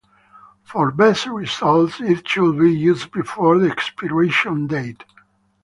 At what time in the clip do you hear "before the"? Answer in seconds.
3.11-3.69